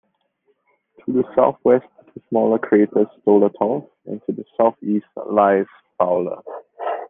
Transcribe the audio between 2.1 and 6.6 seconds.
the smaller crater Stoletov, and to the southeast lies Fowler.